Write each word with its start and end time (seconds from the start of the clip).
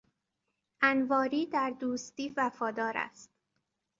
انواری 0.81 1.45
در 1.45 1.69
دوستی 1.79 2.33
وفادار 2.37 2.93
است. 2.97 3.29